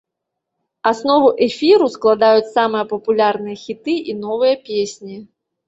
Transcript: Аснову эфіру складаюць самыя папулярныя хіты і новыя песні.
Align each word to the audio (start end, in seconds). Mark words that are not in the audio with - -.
Аснову 0.91 1.27
эфіру 1.47 1.91
складаюць 1.97 2.49
самыя 2.57 2.89
папулярныя 2.95 3.61
хіты 3.67 3.95
і 4.09 4.19
новыя 4.25 4.55
песні. 4.67 5.23